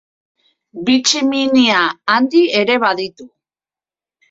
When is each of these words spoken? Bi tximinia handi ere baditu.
Bi 0.87 0.95
tximinia 1.03 1.83
handi 2.15 2.43
ere 2.63 2.81
baditu. 2.87 3.31